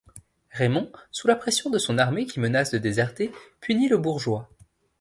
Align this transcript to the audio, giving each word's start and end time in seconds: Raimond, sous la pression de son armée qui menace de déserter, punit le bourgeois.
Raimond, 0.49 0.91
sous 1.11 1.27
la 1.27 1.35
pression 1.35 1.69
de 1.69 1.77
son 1.77 1.99
armée 1.99 2.25
qui 2.25 2.39
menace 2.39 2.71
de 2.71 2.79
déserter, 2.79 3.31
punit 3.59 3.87
le 3.87 3.99
bourgeois. 3.99 4.49